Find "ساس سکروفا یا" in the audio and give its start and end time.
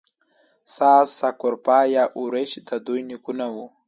0.75-2.03